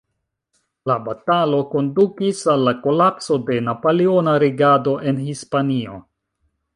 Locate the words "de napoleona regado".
3.49-4.95